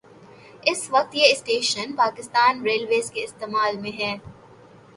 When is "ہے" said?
3.99-4.13